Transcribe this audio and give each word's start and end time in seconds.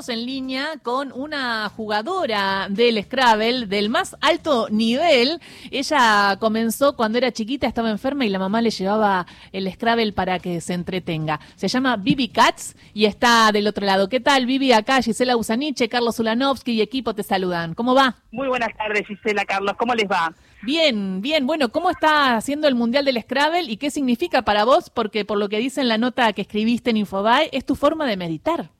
estamos 0.00 0.18
en 0.18 0.24
línea 0.24 0.78
con 0.82 1.12
una 1.12 1.68
jugadora 1.68 2.68
del 2.70 3.02
Scrabble 3.04 3.66
del 3.66 3.90
más 3.90 4.16
alto 4.22 4.68
nivel. 4.70 5.40
Ella 5.70 6.38
comenzó 6.40 6.96
cuando 6.96 7.18
era 7.18 7.32
chiquita, 7.32 7.66
estaba 7.66 7.90
enferma 7.90 8.24
y 8.24 8.30
la 8.30 8.38
mamá 8.38 8.62
le 8.62 8.70
llevaba 8.70 9.26
el 9.52 9.70
Scrabble 9.70 10.14
para 10.14 10.38
que 10.38 10.62
se 10.62 10.72
entretenga. 10.72 11.38
Se 11.56 11.68
llama 11.68 11.98
Vivi 11.98 12.28
Katz 12.28 12.76
y 12.94 13.04
está 13.04 13.52
del 13.52 13.66
otro 13.66 13.84
lado. 13.84 14.08
¿Qué 14.08 14.20
tal, 14.20 14.46
Vivi? 14.46 14.72
Acá 14.72 15.02
Gisela 15.02 15.36
Usaniche, 15.36 15.90
Carlos 15.90 16.18
Ulanovsky 16.18 16.72
y 16.72 16.80
equipo 16.80 17.14
te 17.14 17.22
saludan. 17.22 17.74
¿Cómo 17.74 17.94
va? 17.94 18.16
Muy 18.30 18.48
buenas 18.48 18.74
tardes, 18.78 19.06
Gisela, 19.06 19.44
Carlos. 19.44 19.74
¿Cómo 19.76 19.94
les 19.94 20.10
va? 20.10 20.32
Bien, 20.62 21.20
bien. 21.20 21.46
Bueno, 21.46 21.68
¿cómo 21.68 21.90
está 21.90 22.36
haciendo 22.36 22.68
el 22.68 22.74
Mundial 22.74 23.04
del 23.04 23.20
Scrabble 23.20 23.70
y 23.70 23.76
qué 23.76 23.90
significa 23.90 24.42
para 24.42 24.64
vos? 24.64 24.88
Porque 24.88 25.26
por 25.26 25.36
lo 25.36 25.50
que 25.50 25.58
dice 25.58 25.82
en 25.82 25.88
la 25.88 25.98
nota 25.98 26.32
que 26.32 26.42
escribiste 26.42 26.88
en 26.88 26.96
Infobae, 26.96 27.50
es 27.52 27.66
tu 27.66 27.74
forma 27.76 28.06
de 28.06 28.16
meditar. 28.16 28.70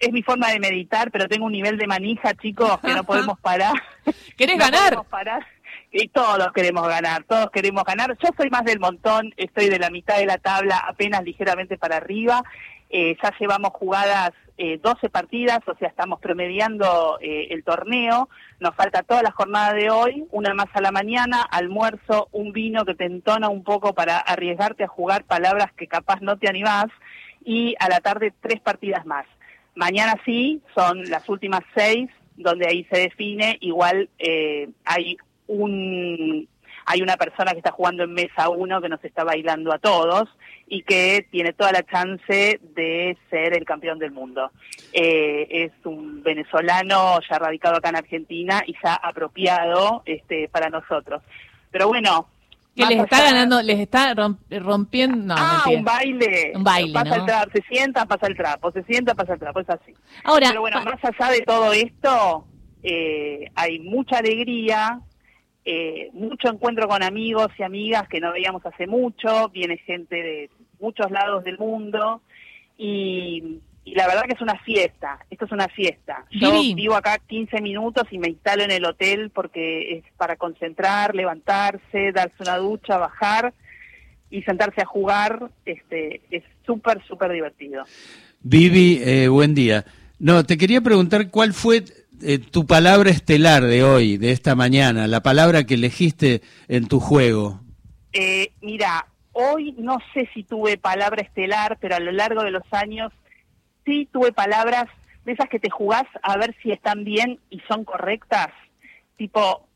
Es 0.00 0.12
mi 0.12 0.22
forma 0.22 0.48
de 0.50 0.58
meditar, 0.58 1.10
pero 1.10 1.28
tengo 1.28 1.46
un 1.46 1.52
nivel 1.52 1.76
de 1.76 1.86
manija, 1.86 2.34
chicos, 2.34 2.80
que 2.80 2.94
no 2.94 3.04
podemos 3.04 3.38
parar. 3.42 3.74
¿Querés 4.36 4.58
ganar? 4.58 5.04
parar. 5.10 5.46
Y 5.92 6.08
todos 6.08 6.52
queremos 6.52 6.88
ganar, 6.88 7.24
todos 7.24 7.50
queremos 7.50 7.84
ganar. 7.84 8.16
Yo 8.22 8.30
soy 8.36 8.48
más 8.48 8.64
del 8.64 8.80
montón, 8.80 9.34
estoy 9.36 9.68
de 9.68 9.78
la 9.78 9.90
mitad 9.90 10.16
de 10.16 10.26
la 10.26 10.38
tabla, 10.38 10.78
apenas 10.78 11.22
ligeramente 11.22 11.76
para 11.76 11.96
arriba. 11.96 12.42
Eh, 12.88 13.16
ya 13.22 13.32
llevamos 13.38 13.70
jugadas 13.72 14.32
eh, 14.56 14.78
12 14.82 15.10
partidas, 15.10 15.60
o 15.66 15.74
sea, 15.76 15.88
estamos 15.88 16.20
promediando 16.20 17.18
eh, 17.20 17.48
el 17.50 17.62
torneo. 17.62 18.28
Nos 18.58 18.74
falta 18.74 19.02
toda 19.02 19.22
la 19.22 19.30
jornada 19.30 19.72
de 19.74 19.90
hoy, 19.90 20.24
una 20.32 20.54
más 20.54 20.66
a 20.74 20.80
la 20.80 20.90
mañana, 20.90 21.42
almuerzo, 21.42 22.28
un 22.32 22.52
vino 22.52 22.84
que 22.84 22.94
te 22.94 23.04
entona 23.04 23.48
un 23.48 23.64
poco 23.64 23.94
para 23.94 24.18
arriesgarte 24.18 24.84
a 24.84 24.88
jugar 24.88 25.24
palabras 25.24 25.72
que 25.76 25.86
capaz 25.86 26.20
no 26.20 26.36
te 26.36 26.48
animás, 26.48 26.86
y 27.44 27.74
a 27.78 27.88
la 27.88 28.00
tarde 28.00 28.32
tres 28.40 28.60
partidas 28.60 29.06
más. 29.06 29.24
Mañana 29.74 30.14
sí, 30.24 30.60
son 30.74 31.04
las 31.10 31.28
últimas 31.28 31.62
seis, 31.74 32.10
donde 32.36 32.66
ahí 32.66 32.84
se 32.90 33.00
define, 33.00 33.58
igual 33.60 34.08
eh, 34.18 34.68
hay 34.84 35.16
un 35.46 36.48
hay 36.86 37.02
una 37.02 37.16
persona 37.16 37.52
que 37.52 37.58
está 37.58 37.70
jugando 37.70 38.02
en 38.02 38.12
mesa 38.12 38.48
uno 38.48 38.80
que 38.80 38.88
nos 38.88 39.04
está 39.04 39.22
bailando 39.22 39.72
a 39.72 39.78
todos 39.78 40.28
y 40.66 40.82
que 40.82 41.24
tiene 41.30 41.52
toda 41.52 41.70
la 41.70 41.84
chance 41.84 42.58
de 42.74 43.16
ser 43.28 43.56
el 43.56 43.64
campeón 43.64 44.00
del 44.00 44.10
mundo. 44.10 44.50
Eh, 44.92 45.46
es 45.50 45.72
un 45.84 46.22
venezolano 46.22 47.20
ya 47.28 47.38
radicado 47.38 47.76
acá 47.76 47.90
en 47.90 47.96
Argentina 47.96 48.62
y 48.66 48.74
ya 48.82 48.94
apropiado 48.94 50.02
este, 50.04 50.48
para 50.48 50.68
nosotros. 50.68 51.22
Pero 51.70 51.86
bueno, 51.86 52.26
que 52.74 52.86
les 52.86 53.00
está 53.00 53.22
ganando, 53.22 53.62
les 53.62 53.78
está 53.80 54.14
rompiendo. 54.14 55.34
No, 55.34 55.34
ah, 55.36 55.64
un 55.66 55.84
baile. 55.84 56.52
Un 56.54 56.64
baile. 56.64 56.92
Pasa 56.92 57.16
el 57.16 57.26
trapo, 57.26 57.50
se 57.52 57.62
sienta, 57.62 58.06
pasa 58.06 58.26
el 58.26 58.36
trapo, 58.36 58.72
se 58.72 58.82
sienta, 58.84 59.14
pasa 59.14 59.34
el 59.34 59.40
trapo, 59.40 59.60
es 59.60 59.70
así. 59.70 59.94
Ahora, 60.24 60.48
Pero 60.48 60.60
bueno, 60.60 60.82
más 60.82 61.02
allá 61.02 61.32
de 61.32 61.40
todo 61.40 61.72
esto, 61.72 62.46
eh, 62.82 63.50
hay 63.54 63.78
mucha 63.80 64.18
alegría, 64.18 65.00
eh, 65.64 66.10
mucho 66.12 66.48
encuentro 66.48 66.88
con 66.88 67.02
amigos 67.02 67.48
y 67.58 67.62
amigas 67.62 68.08
que 68.08 68.20
no 68.20 68.32
veíamos 68.32 68.64
hace 68.64 68.86
mucho, 68.86 69.48
viene 69.50 69.76
gente 69.78 70.16
de 70.16 70.50
muchos 70.80 71.10
lados 71.10 71.44
del 71.44 71.58
mundo 71.58 72.22
y, 72.78 73.60
la 73.86 74.06
verdad 74.06 74.22
que 74.22 74.34
es 74.34 74.40
una 74.40 74.58
fiesta, 74.60 75.18
esto 75.30 75.46
es 75.46 75.52
una 75.52 75.68
fiesta. 75.68 76.24
Yo 76.30 76.52
vivo 76.52 76.94
acá 76.94 77.18
15 77.26 77.60
minutos 77.60 78.04
y 78.10 78.18
me 78.18 78.28
instalo 78.28 78.62
en 78.62 78.70
el 78.70 78.84
hotel 78.84 79.30
porque 79.30 79.98
es 79.98 80.04
para 80.16 80.36
concentrar, 80.36 81.14
levantarse, 81.14 82.12
darse 82.12 82.36
una 82.40 82.56
ducha, 82.58 82.98
bajar 82.98 83.52
y 84.30 84.42
sentarse 84.42 84.82
a 84.82 84.86
jugar, 84.86 85.50
este 85.64 86.20
es 86.30 86.44
súper, 86.64 87.04
súper 87.06 87.32
divertido. 87.32 87.84
Vivi, 88.42 89.00
eh, 89.02 89.28
buen 89.28 89.54
día. 89.54 89.84
No, 90.18 90.44
te 90.44 90.56
quería 90.56 90.80
preguntar 90.80 91.30
cuál 91.30 91.52
fue 91.52 91.84
eh, 92.22 92.38
tu 92.38 92.66
palabra 92.66 93.10
estelar 93.10 93.64
de 93.64 93.82
hoy, 93.82 94.18
de 94.18 94.30
esta 94.30 94.54
mañana, 94.54 95.08
la 95.08 95.22
palabra 95.22 95.64
que 95.64 95.74
elegiste 95.74 96.42
en 96.68 96.86
tu 96.86 97.00
juego. 97.00 97.60
Eh, 98.12 98.52
mira, 98.60 99.06
hoy 99.32 99.74
no 99.78 99.98
sé 100.14 100.28
si 100.32 100.44
tuve 100.44 100.76
palabra 100.76 101.22
estelar, 101.22 101.78
pero 101.80 101.96
a 101.96 102.00
lo 102.00 102.12
largo 102.12 102.42
de 102.42 102.50
los 102.50 102.62
años 102.70 103.12
sí 103.84 104.08
tuve 104.12 104.32
palabras 104.32 104.86
de 105.24 105.32
esas 105.32 105.48
que 105.48 105.58
te 105.58 105.70
jugás 105.70 106.04
a 106.22 106.36
ver 106.36 106.54
si 106.62 106.72
están 106.72 107.04
bien 107.04 107.38
y 107.50 107.60
son 107.68 107.84
correctas. 107.84 108.48
Tipo, 109.16 109.66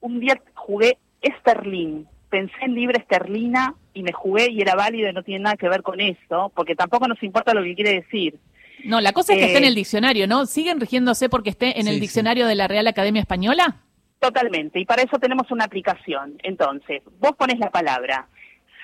un 0.00 0.20
día 0.20 0.40
jugué 0.54 0.98
esterlín, 1.20 2.06
pensé 2.30 2.54
en 2.62 2.74
libre 2.74 2.98
esterlina 2.98 3.74
y 3.94 4.02
me 4.02 4.12
jugué 4.12 4.50
y 4.50 4.60
era 4.60 4.74
válido 4.74 5.10
y 5.10 5.12
no 5.12 5.22
tiene 5.22 5.44
nada 5.44 5.56
que 5.56 5.68
ver 5.68 5.82
con 5.82 6.00
eso, 6.00 6.52
porque 6.54 6.76
tampoco 6.76 7.08
nos 7.08 7.22
importa 7.22 7.54
lo 7.54 7.62
que 7.62 7.74
quiere 7.74 7.94
decir. 7.94 8.38
No, 8.84 9.00
la 9.00 9.12
cosa 9.12 9.32
es 9.32 9.40
que 9.40 9.46
esté 9.46 9.58
en 9.58 9.64
el 9.64 9.72
eh, 9.72 9.76
diccionario, 9.76 10.26
¿no? 10.28 10.46
¿Siguen 10.46 10.80
rigiéndose 10.80 11.28
porque 11.28 11.50
esté 11.50 11.80
en 11.80 11.88
el 11.88 11.98
diccionario 11.98 12.46
de 12.46 12.54
la 12.54 12.68
Real 12.68 12.86
Academia 12.86 13.20
Española? 13.20 13.76
Totalmente, 14.20 14.78
y 14.80 14.84
para 14.84 15.02
eso 15.02 15.18
tenemos 15.18 15.50
una 15.50 15.64
aplicación. 15.64 16.38
Entonces, 16.42 17.02
vos 17.18 17.32
pones 17.36 17.58
la 17.58 17.70
palabra. 17.70 18.28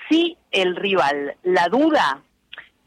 Si 0.09 0.37
el 0.51 0.75
rival 0.75 1.35
la 1.43 1.67
duda, 1.67 2.21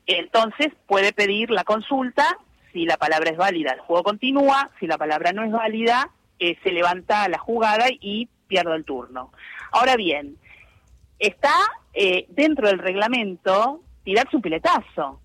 entonces 0.09 0.69
puede 0.87 1.13
pedir 1.13 1.51
la 1.51 1.65
consulta. 1.65 2.39
Si 2.73 2.85
la 2.85 2.97
palabra 2.97 3.31
es 3.31 3.37
válida, 3.37 3.73
el 3.73 3.81
juego 3.81 4.03
continúa. 4.03 4.71
Si 4.81 4.87
la 4.87 4.99
palabra 4.99 5.33
no 5.33 5.45
es 5.45 5.53
válida, 5.53 6.11
eh, 6.39 6.57
se 6.63 6.73
levanta 6.73 7.29
la 7.29 7.39
jugada 7.39 7.87
y 7.91 8.29
pierdo 8.47 8.75
el 8.75 8.85
turno. 8.85 9.33
Ahora 9.71 9.97
bien, 9.97 10.37
está 11.19 11.55
eh, 11.95 12.27
dentro 12.31 12.69
del 12.69 12.79
reglamento 12.79 13.83
tirar 14.05 14.29
su 14.31 14.41
piletazo. 14.41 15.21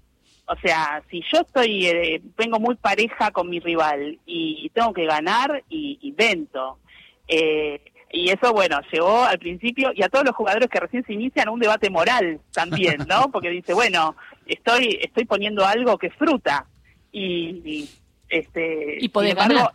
O 0.46 0.56
sea, 0.58 1.02
si 1.10 1.24
yo 1.32 1.42
estoy, 1.42 1.86
eh, 1.86 2.22
vengo 2.38 2.60
muy 2.60 2.76
pareja 2.76 3.32
con 3.32 3.50
mi 3.50 3.60
rival 3.60 4.20
y, 4.26 4.70
tengo 4.74 4.94
que 4.94 5.06
ganar 5.06 5.64
y 5.70 6.00
invento. 6.02 6.80
Eh, 7.28 7.93
y 8.16 8.30
eso, 8.30 8.54
bueno, 8.54 8.80
llevó 8.92 9.24
al 9.24 9.40
principio 9.40 9.92
y 9.96 10.04
a 10.04 10.08
todos 10.08 10.24
los 10.24 10.36
jugadores 10.36 10.70
que 10.70 10.80
recién 10.80 11.04
se 11.04 11.14
inician 11.14 11.50
un 11.50 11.60
debate 11.60 11.90
moral 11.90 12.40
también, 12.54 12.98
¿no? 13.08 13.28
Porque 13.32 13.50
dice, 13.50 13.74
bueno, 13.74 14.16
estoy 14.46 15.00
estoy 15.02 15.26
poniendo 15.26 15.66
algo 15.66 15.98
que 15.98 16.08
es 16.08 16.16
fruta 16.16 16.68
y, 17.12 17.90
este, 18.30 18.98
y 19.00 19.10
sin 19.10 19.26
embargo, 19.26 19.72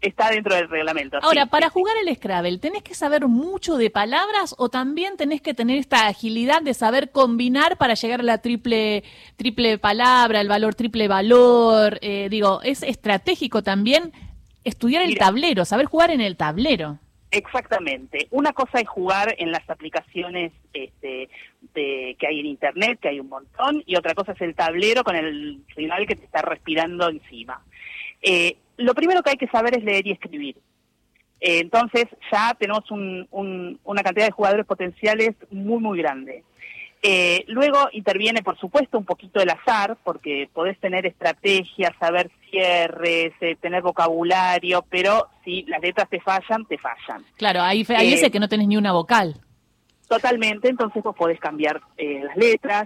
está 0.00 0.30
dentro 0.30 0.54
del 0.54 0.70
reglamento. 0.70 1.18
Ahora, 1.20 1.44
para 1.44 1.68
jugar 1.68 1.94
el 2.02 2.16
Scrabble, 2.16 2.56
¿tenés 2.56 2.82
que 2.82 2.94
saber 2.94 3.28
mucho 3.28 3.76
de 3.76 3.90
palabras 3.90 4.54
o 4.56 4.70
también 4.70 5.18
tenés 5.18 5.42
que 5.42 5.52
tener 5.52 5.76
esta 5.76 6.06
agilidad 6.06 6.62
de 6.62 6.72
saber 6.72 7.10
combinar 7.10 7.76
para 7.76 7.92
llegar 7.92 8.20
a 8.20 8.24
la 8.24 8.38
triple, 8.38 9.04
triple 9.36 9.76
palabra, 9.76 10.40
el 10.40 10.48
valor 10.48 10.74
triple 10.74 11.08
valor? 11.08 11.98
Eh, 12.00 12.28
digo, 12.30 12.62
es 12.62 12.82
estratégico 12.82 13.62
también 13.62 14.14
estudiar 14.64 15.02
el 15.02 15.18
tablero, 15.18 15.66
saber 15.66 15.84
jugar 15.84 16.10
en 16.10 16.22
el 16.22 16.38
tablero. 16.38 16.98
Exactamente. 17.32 18.28
Una 18.30 18.52
cosa 18.52 18.78
es 18.78 18.86
jugar 18.86 19.34
en 19.38 19.50
las 19.50 19.68
aplicaciones 19.70 20.52
este, 20.74 21.30
de, 21.74 22.14
que 22.18 22.26
hay 22.26 22.40
en 22.40 22.46
Internet, 22.46 22.98
que 23.00 23.08
hay 23.08 23.20
un 23.20 23.30
montón, 23.30 23.82
y 23.86 23.96
otra 23.96 24.14
cosa 24.14 24.32
es 24.32 24.40
el 24.42 24.54
tablero 24.54 25.02
con 25.02 25.16
el 25.16 25.64
rival 25.74 26.06
que 26.06 26.14
te 26.14 26.26
está 26.26 26.42
respirando 26.42 27.08
encima. 27.08 27.64
Eh, 28.20 28.58
lo 28.76 28.94
primero 28.94 29.22
que 29.22 29.30
hay 29.30 29.36
que 29.36 29.48
saber 29.48 29.78
es 29.78 29.82
leer 29.82 30.06
y 30.06 30.12
escribir. 30.12 30.56
Eh, 31.40 31.60
entonces 31.60 32.04
ya 32.30 32.54
tenemos 32.60 32.84
una 32.90 34.02
cantidad 34.02 34.26
de 34.26 34.32
jugadores 34.32 34.66
potenciales 34.66 35.34
muy, 35.50 35.80
muy 35.80 35.98
grande. 35.98 36.44
Eh, 37.04 37.44
luego 37.48 37.88
interviene, 37.92 38.42
por 38.42 38.56
supuesto, 38.58 38.96
un 38.96 39.04
poquito 39.04 39.40
el 39.40 39.50
azar, 39.50 39.96
porque 40.04 40.48
podés 40.52 40.78
tener 40.78 41.04
estrategias, 41.04 41.90
saber 41.98 42.30
cierres, 42.48 43.32
eh, 43.40 43.56
tener 43.60 43.82
vocabulario, 43.82 44.84
pero 44.88 45.28
si 45.44 45.64
las 45.64 45.82
letras 45.82 46.08
te 46.08 46.20
fallan, 46.20 46.64
te 46.66 46.78
fallan. 46.78 47.24
Claro, 47.36 47.60
ahí, 47.60 47.84
ahí 47.88 48.30
que 48.30 48.38
no 48.38 48.48
tenés 48.48 48.68
ni 48.68 48.76
una 48.76 48.92
vocal. 48.92 49.34
Totalmente, 50.08 50.68
entonces 50.68 51.02
vos 51.02 51.16
podés 51.16 51.40
cambiar 51.40 51.80
las 51.96 52.36
letras 52.36 52.84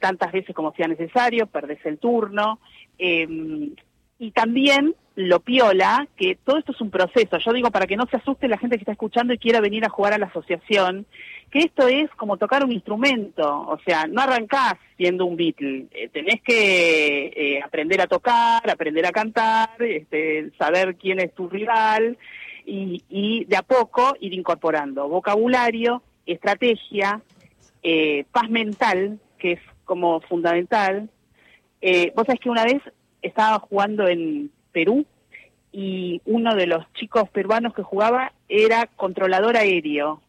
tantas 0.00 0.32
veces 0.32 0.54
como 0.56 0.72
sea 0.74 0.88
necesario, 0.88 1.46
perdés 1.46 1.78
el 1.86 1.98
turno. 1.98 2.58
y 2.98 4.30
también 4.32 4.94
lo 5.18 5.40
piola, 5.40 6.06
que 6.16 6.36
todo 6.44 6.58
esto 6.58 6.70
es 6.70 6.80
un 6.80 6.90
proceso. 6.90 7.38
Yo 7.38 7.52
digo, 7.52 7.72
para 7.72 7.88
que 7.88 7.96
no 7.96 8.06
se 8.08 8.18
asuste 8.18 8.46
la 8.46 8.56
gente 8.56 8.76
que 8.76 8.82
está 8.82 8.92
escuchando 8.92 9.32
y 9.32 9.38
quiera 9.38 9.60
venir 9.60 9.84
a 9.84 9.88
jugar 9.88 10.12
a 10.12 10.18
la 10.18 10.26
asociación, 10.26 11.06
que 11.50 11.58
esto 11.58 11.88
es 11.88 12.08
como 12.10 12.36
tocar 12.36 12.64
un 12.64 12.70
instrumento. 12.70 13.62
O 13.62 13.80
sea, 13.84 14.06
no 14.06 14.20
arrancás 14.20 14.74
siendo 14.96 15.26
un 15.26 15.34
Beatle. 15.34 15.86
Eh, 15.90 16.08
tenés 16.12 16.40
que 16.42 17.32
eh, 17.34 17.60
aprender 17.60 18.00
a 18.00 18.06
tocar, 18.06 18.70
aprender 18.70 19.06
a 19.06 19.10
cantar, 19.10 19.70
este, 19.80 20.52
saber 20.56 20.94
quién 20.94 21.18
es 21.18 21.34
tu 21.34 21.48
rival 21.48 22.16
y, 22.64 23.44
de 23.44 23.56
a 23.56 23.62
poco 23.62 24.14
ir 24.20 24.34
incorporando 24.34 25.08
vocabulario, 25.08 26.00
estrategia, 26.26 27.20
eh, 27.82 28.24
paz 28.30 28.48
mental, 28.50 29.18
que 29.36 29.52
es 29.52 29.60
como 29.84 30.20
fundamental. 30.20 31.10
Vos 32.14 32.24
sabés 32.24 32.40
que 32.40 32.50
una 32.50 32.64
vez 32.64 32.80
estaba 33.20 33.58
jugando 33.58 34.06
en 34.06 34.52
Perú 34.72 35.06
y 35.72 36.20
uno 36.24 36.54
de 36.54 36.66
los 36.66 36.90
chicos 36.94 37.28
peruanos 37.30 37.74
que 37.74 37.82
jugaba 37.82 38.32
era 38.48 38.86
controlador 38.86 39.56
aéreo. 39.56 40.22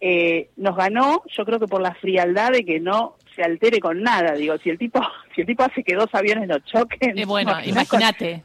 Eh, 0.00 0.50
nos 0.56 0.76
ganó, 0.76 1.22
yo 1.36 1.44
creo 1.44 1.58
que 1.58 1.66
por 1.66 1.80
la 1.80 1.94
frialdad 1.94 2.52
de 2.52 2.64
que 2.64 2.80
no 2.80 3.16
se 3.34 3.42
altere 3.42 3.80
con 3.80 4.02
nada, 4.02 4.34
digo, 4.34 4.56
si 4.58 4.70
el 4.70 4.78
tipo 4.78 5.00
si 5.34 5.42
el 5.42 5.46
tipo 5.46 5.62
hace 5.62 5.82
que 5.82 5.94
dos 5.94 6.08
aviones 6.12 6.48
no 6.48 6.58
choquen. 6.60 7.18
Eh, 7.18 7.24
bueno, 7.24 7.52
imagínate. 7.64 8.42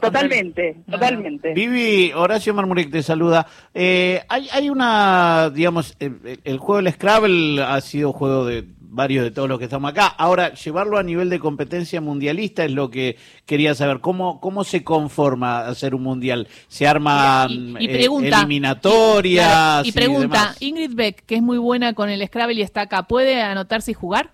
Totalmente, 0.00 0.76
totalmente. 0.90 1.52
Vivi, 1.52 2.10
Horacio 2.14 2.54
Marmurek 2.54 2.90
te 2.90 3.02
saluda. 3.02 3.46
Eh, 3.74 4.22
hay, 4.26 4.48
hay 4.50 4.70
una, 4.70 5.50
digamos, 5.50 5.94
el, 6.00 6.40
el, 6.44 6.58
juego 6.58 6.82
del 6.82 6.94
Scrabble 6.94 7.62
ha 7.62 7.78
sido 7.82 8.14
juego 8.14 8.46
de 8.46 8.64
varios 8.96 9.22
de 9.22 9.30
todos 9.30 9.48
los 9.48 9.58
que 9.58 9.66
estamos 9.66 9.90
acá. 9.90 10.06
Ahora, 10.06 10.54
llevarlo 10.54 10.98
a 10.98 11.02
nivel 11.02 11.30
de 11.30 11.38
competencia 11.38 12.00
mundialista 12.00 12.64
es 12.64 12.72
lo 12.72 12.90
que 12.90 13.16
quería 13.44 13.74
saber. 13.74 14.00
¿Cómo, 14.00 14.40
cómo 14.40 14.64
se 14.64 14.82
conforma 14.82 15.68
hacer 15.68 15.94
un 15.94 16.02
mundial? 16.02 16.48
¿Se 16.66 16.88
arman 16.88 17.76
y, 17.78 17.88
pregunta, 17.88 18.38
eliminatorias? 18.38 19.86
Y, 19.86 19.92
pregunta, 19.92 20.54
Ingrid 20.60 20.94
Beck, 20.94 21.24
que 21.26 21.36
es 21.36 21.42
muy 21.42 21.58
buena 21.58 21.92
con 21.92 22.08
el 22.08 22.26
Scrabble 22.26 22.58
y 22.58 22.62
está 22.62 22.80
acá, 22.80 23.04
¿puede 23.04 23.40
anotarse 23.40 23.92
y 23.92 23.94
jugar? 23.94 24.32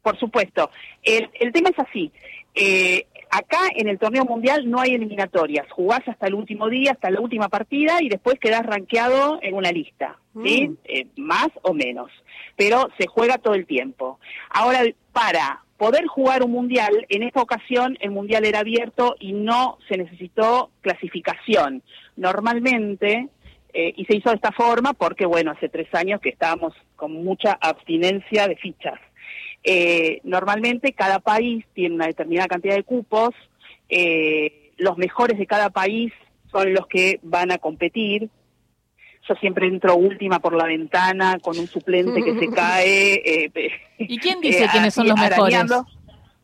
Por 0.00 0.18
supuesto. 0.18 0.70
El, 1.02 1.28
el 1.38 1.52
tema 1.52 1.70
es 1.70 1.78
así. 1.78 2.12
Eh, 2.54 3.06
acá 3.30 3.60
en 3.74 3.88
el 3.88 3.98
torneo 3.98 4.24
mundial 4.24 4.70
no 4.70 4.80
hay 4.80 4.94
eliminatorias. 4.94 5.70
Jugás 5.70 6.06
hasta 6.06 6.26
el 6.26 6.34
último 6.34 6.68
día, 6.68 6.92
hasta 6.92 7.10
la 7.10 7.20
última 7.20 7.48
partida 7.48 7.98
y 8.00 8.08
después 8.08 8.38
quedás 8.38 8.64
rankeado 8.64 9.38
en 9.42 9.54
una 9.54 9.70
lista. 9.72 10.18
¿sí? 10.44 10.68
Mm. 10.68 10.76
Eh, 10.84 11.06
más 11.16 11.48
o 11.62 11.74
menos. 11.74 12.10
Pero 12.56 12.88
se 12.98 13.06
juega 13.06 13.38
todo 13.38 13.54
el 13.54 13.66
tiempo. 13.66 14.18
Ahora, 14.50 14.82
para 15.12 15.62
poder 15.76 16.06
jugar 16.06 16.42
un 16.42 16.50
mundial, 16.50 17.06
en 17.08 17.22
esta 17.22 17.40
ocasión 17.40 17.96
el 18.00 18.10
mundial 18.10 18.44
era 18.44 18.60
abierto 18.60 19.14
y 19.20 19.32
no 19.32 19.78
se 19.88 19.96
necesitó 19.96 20.70
clasificación. 20.80 21.82
Normalmente, 22.16 23.28
eh, 23.72 23.94
y 23.96 24.04
se 24.06 24.16
hizo 24.16 24.30
de 24.30 24.36
esta 24.36 24.52
forma 24.52 24.92
porque, 24.92 25.24
bueno, 25.24 25.52
hace 25.52 25.68
tres 25.68 25.88
años 25.94 26.20
que 26.20 26.30
estábamos 26.30 26.74
con 26.96 27.12
mucha 27.12 27.52
abstinencia 27.60 28.48
de 28.48 28.56
fichas. 28.56 28.98
Eh, 29.64 30.20
normalmente 30.24 30.92
cada 30.92 31.18
país 31.18 31.64
tiene 31.74 31.94
una 31.94 32.06
determinada 32.06 32.48
cantidad 32.48 32.74
de 32.74 32.84
cupos, 32.84 33.34
eh, 33.88 34.72
los 34.76 34.96
mejores 34.96 35.38
de 35.38 35.46
cada 35.46 35.70
país 35.70 36.12
son 36.50 36.72
los 36.72 36.86
que 36.86 37.18
van 37.22 37.50
a 37.50 37.58
competir. 37.58 38.30
Yo 39.28 39.34
siempre 39.34 39.66
entro 39.66 39.96
última 39.96 40.38
por 40.38 40.54
la 40.54 40.64
ventana 40.64 41.38
con 41.40 41.58
un 41.58 41.66
suplente 41.66 42.22
que 42.22 42.38
se 42.38 42.48
cae. 42.54 43.14
Eh, 43.14 43.70
¿Y 43.98 44.18
quién 44.18 44.40
dice 44.42 44.68
quiénes 44.70 44.94
son 44.94 45.08
los 45.08 45.18
mejores? 45.18 45.58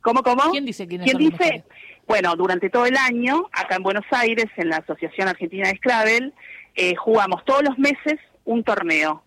¿Cómo, 0.00 0.22
cómo? 0.22 0.50
¿Quién 0.50 0.66
dice 0.66 0.86
quiénes 0.86 1.10
son 1.10 1.22
los 1.22 1.32
mejores? 1.32 1.64
Bueno, 2.06 2.36
durante 2.36 2.68
todo 2.68 2.84
el 2.84 2.96
año, 2.98 3.46
acá 3.52 3.76
en 3.76 3.82
Buenos 3.82 4.04
Aires, 4.10 4.46
en 4.56 4.68
la 4.68 4.76
Asociación 4.76 5.28
Argentina 5.28 5.68
de 5.68 5.76
Scrabble, 5.76 6.32
jugamos 6.98 7.42
todos 7.46 7.62
los 7.62 7.78
meses 7.78 8.20
un 8.44 8.62
torneo. 8.62 9.23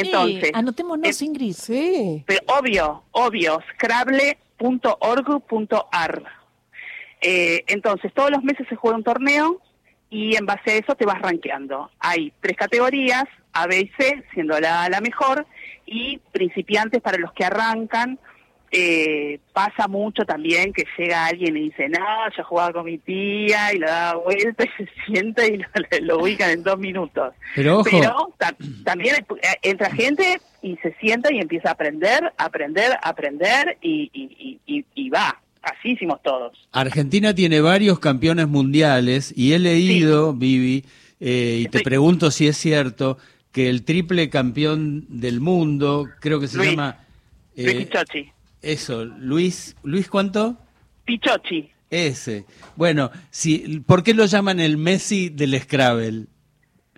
Entonces, 0.00 0.50
anotémonos, 0.54 1.22
Ingrid. 1.22 1.54
Sí. 1.54 2.24
Pero 2.26 2.40
obvio, 2.46 3.04
obvio, 3.12 3.60
scrabble.org.ar. 3.74 6.22
Eh, 7.22 7.64
entonces, 7.66 8.12
todos 8.14 8.30
los 8.30 8.42
meses 8.42 8.66
se 8.68 8.76
juega 8.76 8.96
un 8.96 9.04
torneo 9.04 9.60
y 10.08 10.36
en 10.36 10.46
base 10.46 10.72
a 10.72 10.76
eso 10.76 10.94
te 10.94 11.06
vas 11.06 11.20
rankeando. 11.20 11.90
Hay 11.98 12.32
tres 12.40 12.56
categorías, 12.56 13.24
A, 13.52 13.66
B 13.66 13.80
y 13.80 13.90
C, 13.98 14.24
siendo 14.34 14.58
la, 14.58 14.88
la 14.88 15.00
mejor, 15.00 15.46
y 15.86 16.18
principiantes 16.32 17.00
para 17.00 17.18
los 17.18 17.32
que 17.32 17.44
arrancan, 17.44 18.18
eh, 18.72 19.40
pasa 19.52 19.88
mucho 19.88 20.24
también 20.24 20.72
que 20.72 20.84
llega 20.96 21.26
alguien 21.26 21.56
y 21.56 21.70
dice, 21.70 21.88
no, 21.88 21.98
yo 22.36 22.44
jugaba 22.44 22.72
con 22.72 22.84
mi 22.84 22.98
tía 22.98 23.72
y 23.74 23.78
le 23.78 23.86
da 23.86 24.14
vuelta 24.14 24.64
y 24.64 24.68
se 24.84 24.88
sienta 25.06 25.46
y 25.46 25.60
lo, 26.02 26.22
ubican 26.22 26.50
en 26.50 26.62
dos 26.62 26.78
minutos. 26.78 27.34
Pero, 27.54 27.82
también 28.84 29.16
eh, 29.16 29.48
entra 29.62 29.90
gente 29.90 30.40
y 30.62 30.76
se 30.76 30.94
sienta 31.00 31.32
y 31.32 31.40
empieza 31.40 31.70
a 31.70 31.72
aprender, 31.72 32.32
aprender, 32.38 32.96
aprender 33.02 33.76
y, 33.82 34.10
y, 34.66 35.10
va. 35.10 35.40
Así 35.62 35.90
hicimos 35.90 36.22
todos. 36.22 36.56
Argentina 36.72 37.34
tiene 37.34 37.60
varios 37.60 37.98
campeones 37.98 38.48
mundiales 38.48 39.34
y 39.36 39.52
he 39.52 39.58
leído, 39.58 40.32
Vivi, 40.32 40.84
eh, 41.18 41.64
y 41.64 41.66
te 41.66 41.80
pregunto 41.80 42.30
si 42.30 42.46
es 42.46 42.56
cierto, 42.56 43.18
que 43.52 43.68
el 43.68 43.84
triple 43.84 44.30
campeón 44.30 45.04
del 45.08 45.40
mundo, 45.40 46.08
creo 46.20 46.38
que 46.38 46.46
se 46.46 46.64
llama... 46.64 46.98
Eh, 47.56 47.88
eso, 48.62 49.04
Luis, 49.04 49.76
¿Luis 49.82 50.08
cuánto? 50.08 50.56
Pichochi. 51.04 51.70
Ese. 51.90 52.44
Bueno, 52.76 53.10
si, 53.30 53.80
¿por 53.80 54.02
qué 54.02 54.14
lo 54.14 54.26
llaman 54.26 54.60
el 54.60 54.76
Messi 54.76 55.28
del 55.28 55.60
Scrabble? 55.60 56.26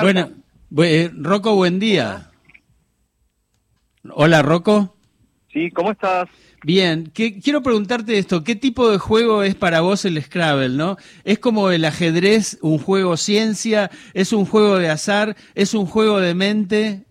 bueno, 0.00 0.30
eh, 0.78 1.10
Rocco, 1.12 1.54
buen 1.54 1.78
día. 1.78 2.30
Hola, 4.10 4.42
Rocco. 4.42 4.91
Sí, 5.52 5.70
¿cómo 5.70 5.90
estás? 5.90 6.28
Bien, 6.64 7.10
quiero 7.12 7.62
preguntarte 7.62 8.16
esto, 8.18 8.44
¿qué 8.44 8.54
tipo 8.54 8.88
de 8.90 8.98
juego 8.98 9.42
es 9.42 9.54
para 9.54 9.80
vos 9.80 10.04
el 10.04 10.22
Scrabble, 10.22 10.70
no? 10.70 10.96
¿Es 11.24 11.38
como 11.38 11.70
el 11.70 11.84
ajedrez 11.84 12.58
un 12.62 12.78
juego 12.78 13.16
ciencia? 13.16 13.90
¿Es 14.14 14.32
un 14.32 14.46
juego 14.46 14.78
de 14.78 14.88
azar? 14.88 15.36
¿Es 15.54 15.74
un 15.74 15.86
juego 15.86 16.20
de 16.20 16.34
mente? 16.34 17.02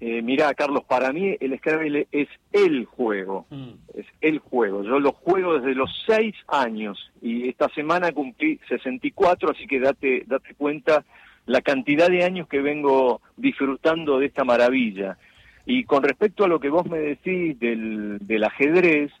Eh, 0.00 0.22
mira, 0.22 0.54
Carlos, 0.54 0.84
para 0.84 1.12
mí 1.12 1.36
el 1.40 1.58
Scrabble 1.58 2.08
es 2.10 2.28
el 2.52 2.86
juego, 2.86 3.46
mm. 3.50 3.70
es 3.94 4.06
el 4.20 4.38
juego. 4.38 4.82
Yo 4.82 4.98
lo 4.98 5.12
juego 5.12 5.58
desde 5.58 5.74
los 5.74 5.90
seis 6.06 6.34
años 6.48 7.12
y 7.20 7.48
esta 7.48 7.68
semana 7.68 8.12
cumplí 8.12 8.58
64, 8.68 9.50
así 9.50 9.66
que 9.66 9.78
date, 9.80 10.24
date 10.26 10.54
cuenta 10.54 11.04
la 11.46 11.60
cantidad 11.60 12.08
de 12.08 12.24
años 12.24 12.48
que 12.48 12.60
vengo 12.60 13.20
disfrutando 13.36 14.18
de 14.18 14.26
esta 14.26 14.44
maravilla. 14.44 15.18
Y 15.64 15.84
con 15.84 16.02
respecto 16.02 16.44
a 16.44 16.48
lo 16.48 16.58
que 16.58 16.68
vos 16.68 16.88
me 16.88 16.98
decís 16.98 17.58
del, 17.60 18.18
del 18.20 18.44
ajedrez, 18.44 19.12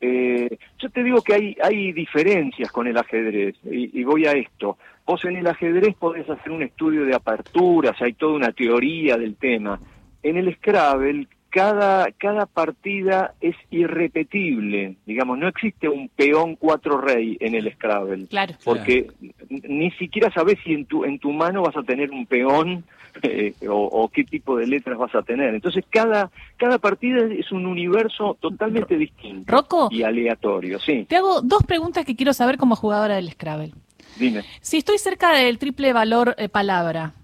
eh, 0.00 0.58
yo 0.78 0.90
te 0.90 1.02
digo 1.02 1.22
que 1.22 1.34
hay, 1.34 1.56
hay 1.62 1.92
diferencias 1.92 2.70
con 2.70 2.86
el 2.86 2.98
ajedrez, 2.98 3.56
y, 3.64 4.04
voy 4.04 4.26
a 4.26 4.32
esto. 4.32 4.76
Vos 5.06 5.24
en 5.24 5.36
el 5.36 5.46
ajedrez 5.46 5.94
podés 5.96 6.28
hacer 6.28 6.52
un 6.52 6.62
estudio 6.62 7.04
de 7.04 7.14
aperturas, 7.14 8.00
hay 8.02 8.12
toda 8.12 8.34
una 8.34 8.52
teoría 8.52 9.16
del 9.16 9.36
tema. 9.36 9.80
En 10.22 10.36
el 10.36 10.54
Scrabble 10.56 11.28
cada, 11.56 12.10
cada 12.18 12.44
partida 12.44 13.32
es 13.40 13.56
irrepetible. 13.70 14.96
Digamos, 15.06 15.38
no 15.38 15.48
existe 15.48 15.88
un 15.88 16.10
peón 16.10 16.54
cuatro 16.56 17.00
rey 17.00 17.38
en 17.40 17.54
el 17.54 17.72
Scrabble. 17.72 18.26
Claro. 18.26 18.54
Porque 18.62 19.06
ni 19.48 19.90
siquiera 19.92 20.30
sabes 20.34 20.58
si 20.62 20.74
en 20.74 20.84
tu, 20.84 21.06
en 21.06 21.18
tu 21.18 21.32
mano 21.32 21.62
vas 21.62 21.74
a 21.74 21.82
tener 21.82 22.10
un 22.10 22.26
peón 22.26 22.84
eh, 23.22 23.54
o, 23.70 23.74
o 23.86 24.08
qué 24.08 24.24
tipo 24.24 24.58
de 24.58 24.66
letras 24.66 24.98
vas 24.98 25.14
a 25.14 25.22
tener. 25.22 25.54
Entonces, 25.54 25.82
cada, 25.88 26.30
cada 26.58 26.76
partida 26.76 27.24
es 27.24 27.50
un 27.50 27.64
universo 27.64 28.36
totalmente 28.38 28.98
distinto 28.98 29.50
Rocco. 29.50 29.88
y 29.90 30.02
aleatorio. 30.02 30.78
Sí, 30.78 31.06
Te 31.08 31.16
hago 31.16 31.40
dos 31.40 31.62
preguntas 31.64 32.04
que 32.04 32.16
quiero 32.16 32.34
saber 32.34 32.58
como 32.58 32.76
jugadora 32.76 33.14
del 33.14 33.30
Scrabble. 33.30 33.72
dime. 34.18 34.42
Si 34.60 34.76
estoy 34.76 34.98
cerca 34.98 35.32
del 35.32 35.56
triple 35.56 35.94
valor 35.94 36.34
eh, 36.36 36.50
palabra, 36.50 37.14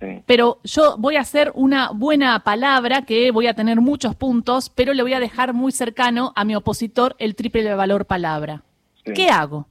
Sí. 0.00 0.22
pero 0.26 0.60
yo 0.64 0.96
voy 0.96 1.16
a 1.16 1.20
hacer 1.20 1.52
una 1.54 1.90
buena 1.92 2.42
palabra 2.42 3.02
que 3.02 3.30
voy 3.32 3.46
a 3.48 3.54
tener 3.54 3.82
muchos 3.82 4.14
puntos, 4.14 4.70
pero 4.70 4.94
le 4.94 5.02
voy 5.02 5.12
a 5.12 5.20
dejar 5.20 5.52
muy 5.52 5.72
cercano 5.72 6.32
a 6.36 6.44
mi 6.44 6.56
opositor 6.56 7.14
el 7.18 7.34
triple 7.34 7.74
valor 7.74 8.06
palabra. 8.06 8.62
Sí. 9.04 9.12
¿Qué 9.12 9.28
hago? 9.28 9.66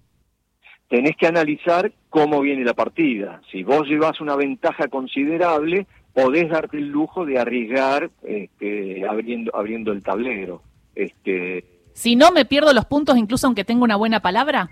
tenés 0.89 1.15
que 1.15 1.27
analizar 1.27 1.91
cómo 2.09 2.41
viene 2.41 2.65
la 2.65 2.74
partida. 2.74 3.41
Si 3.51 3.63
vos 3.63 3.88
llevas 3.88 4.19
una 4.19 4.36
ventaja 4.36 4.88
considerable, 4.88 5.86
podés 6.13 6.50
darte 6.50 6.77
el 6.77 6.89
lujo 6.89 7.25
de 7.25 7.39
arriesgar 7.39 8.09
este, 8.24 9.07
abriendo, 9.07 9.55
abriendo 9.55 9.91
el 9.91 10.01
tablero. 10.01 10.62
Este, 10.95 11.63
Si 11.93 12.15
no 12.15 12.31
me 12.31 12.45
pierdo 12.45 12.74
los 12.74 12.86
puntos 12.86 13.17
incluso 13.17 13.48
aunque 13.48 13.63
tenga 13.63 13.83
una 13.83 13.95
buena 13.95 14.19
palabra. 14.19 14.69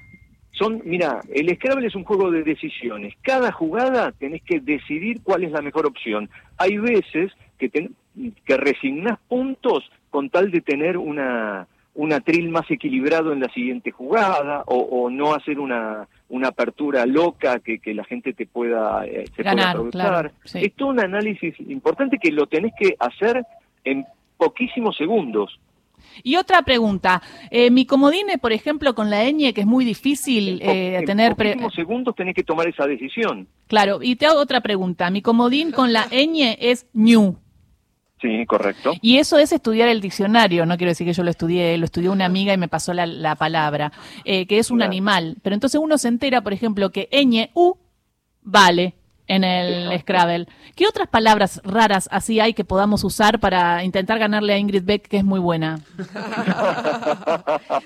Son, 0.52 0.82
mira, 0.86 1.22
el 1.34 1.54
Scrabble 1.56 1.88
es 1.88 1.96
un 1.96 2.04
juego 2.04 2.32
de 2.32 2.44
decisiones. 2.44 3.14
Cada 3.22 3.52
jugada 3.52 4.12
tenés 4.14 4.42
que 4.44 4.60
decidir 4.60 5.22
cuál 5.24 5.44
es 5.44 5.52
la 5.52 5.62
mejor 5.62 5.86
opción. 5.86 6.30
Hay 6.58 6.78
veces 6.78 7.32
que, 7.60 7.70
ten- 7.70 7.96
que 8.46 8.58
resignás 8.58 9.20
puntos 9.28 9.90
con 10.10 10.30
tal 10.30 10.50
de 10.50 10.62
tener 10.62 10.98
una, 10.98 11.68
un 11.94 12.12
atril 12.14 12.50
más 12.50 12.70
equilibrado 12.72 13.34
en 13.34 13.42
la 13.42 13.50
siguiente 13.54 13.92
jugada 13.92 14.64
o, 14.66 14.78
o 14.78 15.10
no 15.12 15.34
hacer 15.36 15.60
una, 15.60 16.08
una 16.30 16.48
apertura 16.48 17.06
loca 17.06 17.60
que, 17.60 17.78
que 17.78 17.94
la 17.94 18.04
gente 18.06 18.34
te 18.34 18.48
pueda, 18.48 19.06
eh, 19.06 19.26
se 19.28 19.44
pueda 19.44 19.50
Ganar, 19.52 19.70
aprovechar. 19.70 20.02
claro, 20.10 20.32
sí. 20.44 20.60
Es 20.64 20.74
todo 20.74 20.90
un 20.90 21.00
análisis 21.02 21.54
importante 21.60 22.18
que 22.20 22.32
lo 22.32 22.48
tenés 22.48 22.74
que 22.80 22.96
hacer 23.00 23.46
en 23.84 24.06
poquísimos 24.38 24.98
segundos. 24.98 25.60
Y 26.24 26.36
otra 26.36 26.62
pregunta, 26.62 27.22
eh, 27.52 27.70
mi 27.72 27.86
comodine, 27.86 28.38
por 28.38 28.54
ejemplo, 28.54 28.96
con 28.96 29.10
la 29.10 29.24
ñ, 29.30 29.54
que 29.54 29.62
es 29.62 29.68
muy 29.68 29.86
difícil 29.86 30.60
eh, 30.62 30.98
en 30.98 31.06
tener... 31.06 31.36
poquísimos 31.36 31.74
segundos 31.74 32.16
tenés 32.16 32.36
que 32.36 32.44
tomar 32.44 32.68
esa 32.68 32.86
decisión. 32.88 33.48
Claro, 33.68 34.00
y 34.02 34.16
te 34.16 34.26
hago 34.26 34.40
otra 34.40 34.62
pregunta, 34.62 35.10
mi 35.10 35.22
comodín 35.22 35.72
con 35.72 35.94
la 35.94 36.08
ñ 36.12 36.56
es 36.60 36.88
ñu. 36.94 37.38
Sí, 38.20 38.46
correcto. 38.48 38.94
Y 39.02 39.18
eso 39.18 39.38
es 39.38 39.52
estudiar 39.52 39.90
el 39.90 40.02
diccionario, 40.02 40.66
no 40.66 40.76
quiero 40.78 40.90
decir 40.90 41.06
que 41.06 41.14
yo 41.14 41.22
lo 41.24 41.30
estudié, 41.30 41.78
lo 41.78 41.86
estudió 41.86 42.12
una 42.12 42.26
amiga 42.26 42.52
y 42.52 42.58
me 42.58 42.68
pasó 42.68 42.92
la, 42.94 43.06
la 43.06 43.36
palabra, 43.36 43.92
eh, 44.26 44.48
que 44.48 44.58
es 44.58 44.72
un 44.72 44.78
Claro. 44.78 44.90
animal. 44.92 45.38
Pero 45.44 45.54
entonces 45.54 45.80
uno 45.80 46.00
se 46.00 46.08
entera, 46.08 46.42
por 46.42 46.52
ejemplo, 46.52 46.90
que 46.92 47.08
ñ, 47.12 47.52
u, 47.54 47.76
vale 48.42 48.96
en 49.28 49.44
el 49.44 49.84
Exacto. 49.92 50.00
Scrabble. 50.02 50.48
¿Qué 50.76 50.88
otras 50.88 51.08
palabras 51.08 51.62
raras 51.64 52.08
así 52.12 52.40
hay 52.40 52.54
que 52.54 52.64
podamos 52.64 53.04
usar 53.04 53.40
para 53.40 53.84
intentar 53.84 54.20
ganarle 54.20 54.54
a 54.54 54.58
Ingrid 54.58 54.84
Beck, 54.84 55.08
que 55.08 55.18
es 55.18 55.24
muy 55.24 55.40
buena? 55.40 55.80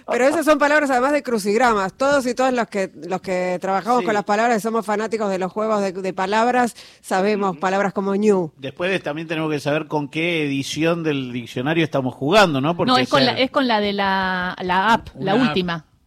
Pero 0.08 0.26
esas 0.28 0.46
son 0.46 0.60
palabras 0.60 0.90
además 0.90 1.14
de 1.14 1.24
crucigramas. 1.24 1.94
Todos 1.94 2.26
y 2.28 2.34
todas 2.36 2.54
los 2.54 2.68
que 2.68 2.92
los 3.08 3.22
que 3.22 3.58
trabajamos 3.62 4.00
Sí. 4.02 4.06
con 4.06 4.14
las 4.14 4.24
palabras 4.24 4.58
y 4.58 4.62
somos 4.62 4.86
fanáticos 4.86 5.30
de 5.30 5.40
los 5.40 5.52
juegos 5.52 5.82
de, 5.82 5.92
de 5.94 6.14
palabras, 6.14 6.76
sabemos 7.02 7.58
palabras 7.58 7.94
como 7.94 8.16
new. 8.16 8.52
Después 8.58 8.92
de- 8.92 9.00
también 9.00 9.28
tenemos 9.28 9.50
que 9.52 9.60
saber 9.60 9.88
con 9.88 10.10
qué 10.10 10.44
edición 10.46 11.04
del 11.04 11.32
diccionario 11.34 11.84
estamos 11.84 12.14
jugando, 12.14 12.62
¿no? 12.62 12.76
Porque 12.76 12.92
no, 12.92 12.98
es 12.98 13.10
con, 13.10 13.22
sea- 13.24 13.34
la, 13.34 13.40
es 13.40 13.52
con 13.52 13.68
la 13.68 13.80
de 13.80 13.94
la, 13.94 14.56
la 14.62 14.94
app, 14.94 15.10
la 15.20 15.34
app. 15.34 15.56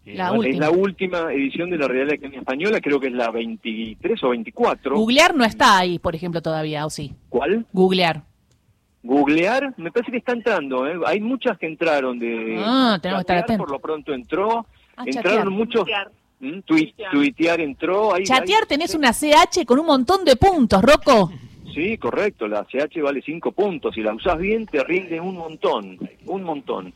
La 0.04 0.32
bueno, 0.32 0.52
Es 0.52 0.58
la 0.58 0.70
última 0.70 1.32
edición 1.32 1.70
de 1.70 1.78
la 1.78 1.88
Real 1.88 2.10
Academia 2.10 2.40
Española, 2.40 2.80
creo 2.80 3.00
que 3.00 3.06
es 3.06 3.12
la 3.14 3.30
23 3.30 4.22
o 4.22 4.28
24. 4.30 4.96
Googlear 4.96 5.34
no 5.34 5.44
está 5.44 5.78
ahí, 5.78 5.98
por 5.98 6.14
ejemplo, 6.14 6.42
todavía, 6.42 6.84
¿o 6.84 6.90
sí? 6.90 7.14
¿Cuál? 7.30 7.64
Googlear. 7.72 8.22
Googlear, 9.02 9.74
me 9.78 9.90
parece 9.90 10.10
que 10.12 10.18
está 10.18 10.32
entrando. 10.32 10.86
¿eh? 10.86 10.98
Hay 11.06 11.20
muchas 11.20 11.58
que 11.58 11.66
entraron 11.66 12.18
de. 12.18 12.56
Ah, 12.58 12.98
tenemos 13.00 13.20
que 13.20 13.32
estar 13.32 13.36
chatear, 13.36 13.38
atentos. 13.38 13.66
Por 13.66 13.70
lo 13.70 13.78
pronto 13.78 14.12
entró. 14.12 14.66
Ah, 14.96 15.04
entraron 15.06 15.32
chatear. 15.32 15.50
muchos. 15.50 15.86
¿Mm? 16.40 16.60
Tuitear 17.10 17.60
entró. 17.60 18.14
Hay, 18.14 18.24
Chatear 18.24 18.66
tenés 18.66 18.94
una 18.94 19.12
CH 19.12 19.64
con 19.66 19.78
un 19.78 19.86
montón 19.86 20.24
de 20.24 20.36
puntos, 20.36 20.82
Rocco. 20.82 21.30
Sí, 21.74 21.96
correcto. 21.98 22.46
La 22.46 22.64
CH 22.64 23.00
vale 23.02 23.22
5 23.22 23.52
puntos. 23.52 23.94
Si 23.94 24.02
la 24.02 24.14
usás 24.14 24.38
bien, 24.38 24.66
te 24.66 24.82
rinde 24.84 25.20
un 25.20 25.36
montón. 25.36 25.98
Un 26.26 26.42
montón. 26.42 26.92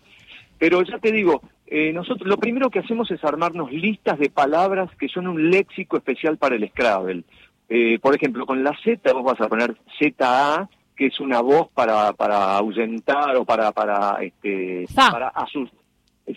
Pero 0.58 0.82
ya 0.82 0.98
te 0.98 1.12
digo, 1.12 1.42
eh, 1.70 1.92
nosotros 1.92 2.26
lo 2.26 2.38
primero 2.38 2.70
que 2.70 2.78
hacemos 2.78 3.10
es 3.10 3.22
armarnos 3.22 3.70
listas 3.70 4.18
de 4.18 4.30
palabras 4.30 4.90
que 4.98 5.08
son 5.08 5.26
un 5.26 5.50
léxico 5.50 5.98
especial 5.98 6.38
para 6.38 6.56
el 6.56 6.68
Scrabble. 6.68 7.24
Eh, 7.68 7.98
por 8.00 8.14
ejemplo, 8.14 8.46
con 8.46 8.64
la 8.64 8.74
Z 8.82 9.12
vos 9.12 9.24
vas 9.24 9.40
a 9.40 9.48
poner 9.48 9.76
ZA, 9.98 10.68
que 10.96 11.06
es 11.06 11.20
una 11.20 11.40
voz 11.40 11.68
para, 11.74 12.14
para 12.14 12.56
ahuyentar 12.56 13.36
o 13.36 13.44
para, 13.44 13.72
para, 13.72 14.16
este, 14.22 14.86
Za. 14.86 15.10
para 15.10 15.28
asustar. 15.28 15.78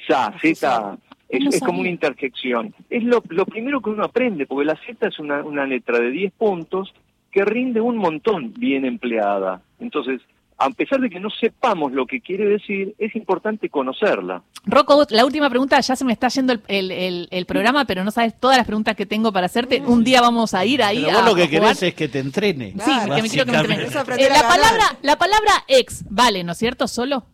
Z, 0.07 0.33
Z. 0.41 0.97
Es, 1.29 1.55
es 1.55 1.61
como 1.61 1.79
una 1.79 1.89
interjección. 1.89 2.75
Es 2.89 3.03
lo, 3.03 3.23
lo 3.29 3.45
primero 3.45 3.79
que 3.79 3.89
uno 3.89 4.03
aprende, 4.03 4.45
porque 4.45 4.65
la 4.65 4.75
Z 4.85 5.07
es 5.07 5.17
una, 5.19 5.43
una 5.43 5.65
letra 5.65 5.99
de 5.99 6.11
10 6.11 6.33
puntos 6.33 6.93
que 7.31 7.45
rinde 7.45 7.79
un 7.79 7.97
montón 7.97 8.53
bien 8.57 8.83
empleada. 8.83 9.61
Entonces, 9.79 10.21
a 10.65 10.69
pesar 10.69 10.99
de 11.01 11.09
que 11.09 11.19
no 11.19 11.29
sepamos 11.29 11.91
lo 11.91 12.05
que 12.05 12.21
quiere 12.21 12.45
decir, 12.45 12.93
es 12.97 13.15
importante 13.15 13.69
conocerla. 13.69 14.43
Rocco, 14.65 15.05
la 15.09 15.25
última 15.25 15.49
pregunta, 15.49 15.79
ya 15.79 15.95
se 15.95 16.05
me 16.05 16.13
está 16.13 16.27
yendo 16.29 16.53
el, 16.53 16.61
el- 16.67 16.91
el- 16.91 17.27
el 17.31 17.45
programa, 17.45 17.85
pero 17.85 18.03
no 18.03 18.11
sabes 18.11 18.39
todas 18.39 18.57
las 18.57 18.65
preguntas 18.67 18.95
que 18.95 19.05
tengo 19.05 19.31
para 19.33 19.47
hacerte. 19.47 19.81
Un 19.81 20.03
día 20.03 20.21
vamos 20.21 20.53
a 20.53 20.65
ir 20.65 20.83
ahí 20.83 21.03
Pero 21.05 21.17
a 21.17 21.21
vos 21.21 21.29
lo 21.31 21.35
que 21.35 21.47
jugar. 21.47 21.61
querés 21.61 21.83
es 21.83 21.93
que 21.95 22.07
te 22.07 22.19
entrene. 22.19 22.71
Sí, 22.71 22.77
Claro. 22.77 23.15
que 23.15 23.21
me 23.21 23.29
quiero 23.29 23.45
que 23.45 23.51
me 23.51 23.57
entrene. 23.57 23.83
Eh, 23.83 24.29
la 24.29 24.41
palabra, 24.47 24.97
la 25.01 25.15
palabra 25.17 25.51
ex, 25.67 26.03
vale, 26.09 26.43
¿no 26.43 26.51
es 26.51 26.57
cierto? 26.57 26.87
Solo. 26.87 27.25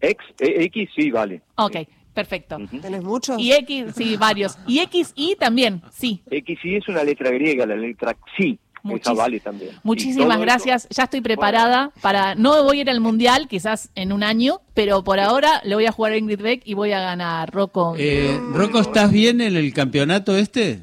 X, 0.00 0.26
eh, 0.40 0.64
X 0.64 0.88
sí, 0.96 1.10
vale. 1.10 1.42
Ok, 1.56 1.76
perfecto. 2.14 2.56
¿Tenés 2.80 3.02
muchos? 3.02 3.38
Y 3.38 3.52
X, 3.52 3.92
sí, 3.96 4.16
varios. 4.16 4.58
Y 4.66 4.80
X, 4.80 5.12
Y 5.14 5.36
también, 5.36 5.82
sí. 5.90 6.22
X 6.30 6.58
sí 6.62 6.76
es 6.76 6.88
una 6.88 7.04
letra 7.04 7.30
griega, 7.30 7.66
la 7.66 7.76
letra 7.76 8.16
sí. 8.38 8.58
Muchis- 8.82 9.42
también. 9.42 9.70
Muchísimas 9.82 10.36
eso- 10.36 10.40
gracias. 10.40 10.88
Ya 10.90 11.04
estoy 11.04 11.20
preparada 11.20 11.90
para. 12.00 12.34
No 12.34 12.62
voy 12.64 12.78
a 12.78 12.80
ir 12.82 12.90
al 12.90 13.00
mundial, 13.00 13.46
quizás 13.48 13.90
en 13.94 14.12
un 14.12 14.22
año, 14.22 14.60
pero 14.74 15.02
por 15.04 15.20
ahora 15.20 15.60
le 15.64 15.74
voy 15.74 15.86
a 15.86 15.92
jugar 15.92 16.12
a 16.12 16.16
Ingrid 16.16 16.40
Beck 16.40 16.62
y 16.64 16.74
voy 16.74 16.92
a 16.92 17.00
ganar. 17.00 17.50
Rocco. 17.52 17.94
Eh, 17.98 18.38
Rocco, 18.52 18.80
¿estás 18.80 19.10
bien 19.12 19.40
en 19.40 19.56
el 19.56 19.72
campeonato 19.72 20.36
este? 20.36 20.80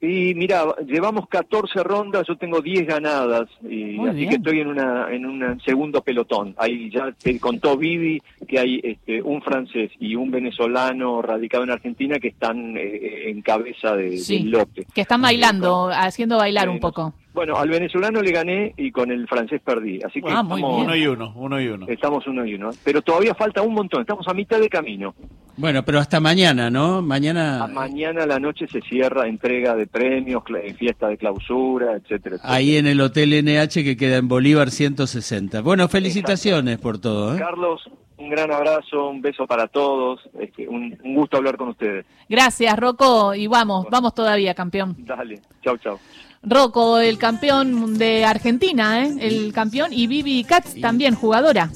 Y 0.00 0.32
mira, 0.34 0.62
llevamos 0.86 1.26
14 1.28 1.82
rondas, 1.82 2.24
yo 2.28 2.36
tengo 2.36 2.60
10 2.60 2.86
ganadas, 2.86 3.48
y 3.68 3.96
Muy 3.96 4.08
así 4.10 4.18
bien. 4.18 4.30
que 4.30 4.36
estoy 4.36 4.60
en 4.60 4.68
una 4.68 5.12
en 5.12 5.26
un 5.26 5.60
segundo 5.62 6.00
pelotón. 6.02 6.54
Ahí 6.56 6.88
ya 6.88 7.10
te 7.20 7.40
contó 7.40 7.76
Vivi 7.76 8.22
que 8.46 8.60
hay 8.60 8.80
este, 8.84 9.20
un 9.20 9.42
francés 9.42 9.90
y 9.98 10.14
un 10.14 10.30
venezolano 10.30 11.20
radicado 11.20 11.64
en 11.64 11.70
Argentina 11.70 12.20
que 12.20 12.28
están 12.28 12.76
eh, 12.76 13.28
en 13.28 13.42
cabeza 13.42 13.96
de, 13.96 14.18
Sí. 14.18 14.38
del 14.38 14.50
lote. 14.52 14.86
que 14.94 15.00
están 15.00 15.20
bailando, 15.20 15.88
haciendo 15.92 16.36
bailar 16.36 16.68
un 16.68 16.78
poco. 16.78 17.12
Bueno, 17.38 17.56
al 17.56 17.68
venezolano 17.68 18.20
le 18.22 18.30
gané 18.32 18.74
y 18.76 18.90
con 18.90 19.10
el 19.10 19.26
francés 19.28 19.60
perdí, 19.64 20.00
así 20.04 20.20
que 20.20 20.28
Ah, 20.28 20.42
estamos. 20.42 20.60
Uno 20.60 20.94
y 20.96 21.06
uno, 21.06 21.32
uno 21.36 21.60
y 21.60 21.68
uno. 21.68 21.86
estamos 21.88 22.26
uno 22.26 22.44
y 22.44 22.54
uno. 22.54 22.70
Pero 22.84 23.00
todavía 23.02 23.34
falta 23.34 23.62
un 23.62 23.74
montón, 23.74 24.00
estamos 24.02 24.26
a 24.28 24.34
mitad 24.34 24.58
de 24.60 24.68
camino. 24.68 25.14
Bueno, 25.56 25.84
pero 25.84 25.98
hasta 25.98 26.20
mañana, 26.20 26.70
¿no? 26.70 27.02
Mañana. 27.02 27.64
A 27.64 27.66
mañana 27.66 28.22
a 28.22 28.26
la 28.26 28.38
noche 28.38 28.66
se 28.68 28.80
cierra 28.82 29.26
entrega 29.26 29.74
de 29.74 29.86
premios, 29.88 30.42
cla- 30.44 30.72
fiesta 30.76 31.08
de 31.08 31.16
clausura, 31.16 31.96
etcétera, 31.96 32.36
etcétera. 32.36 32.54
Ahí 32.54 32.76
en 32.76 32.86
el 32.86 33.00
Hotel 33.00 33.32
NH 33.44 33.82
que 33.82 33.96
queda 33.96 34.18
en 34.18 34.28
Bolívar 34.28 34.70
160. 34.70 35.60
Bueno, 35.62 35.88
felicitaciones 35.88 36.78
por 36.78 36.98
todo. 37.00 37.34
¿eh? 37.34 37.38
Carlos, 37.38 37.82
un 38.18 38.30
gran 38.30 38.52
abrazo, 38.52 39.08
un 39.10 39.20
beso 39.20 39.46
para 39.46 39.66
todos, 39.66 40.20
este, 40.40 40.68
un, 40.68 40.96
un 41.02 41.14
gusto 41.14 41.36
hablar 41.38 41.56
con 41.56 41.68
ustedes. 41.70 42.06
Gracias, 42.28 42.76
Rocco. 42.78 43.34
Y 43.34 43.46
vamos, 43.48 43.86
vamos 43.90 44.14
todavía, 44.14 44.54
campeón. 44.54 44.94
Dale, 44.98 45.40
chau, 45.64 45.76
chau. 45.78 45.98
Rocco, 46.42 46.98
el 46.98 47.18
campeón 47.18 47.98
de 47.98 48.24
Argentina, 48.24 49.04
¿eh? 49.04 49.16
el 49.20 49.52
campeón, 49.52 49.92
y 49.92 50.06
Vivi 50.06 50.44
Katz 50.44 50.80
también, 50.80 51.14
jugadora. 51.14 51.70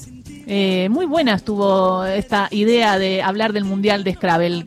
Eh, 0.45 0.89
muy 0.89 1.05
buena 1.05 1.35
estuvo 1.35 2.03
esta 2.05 2.49
idea 2.51 2.97
de 2.97 3.21
hablar 3.21 3.53
del 3.53 3.63
Mundial 3.63 4.03
de 4.03 4.13
Scrabble. 4.13 4.65